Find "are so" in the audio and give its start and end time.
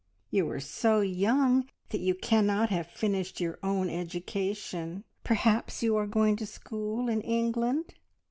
0.49-1.01